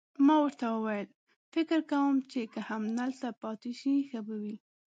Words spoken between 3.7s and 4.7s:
شئ، ښه به وي.